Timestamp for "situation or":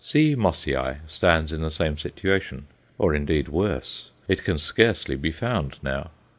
1.95-3.13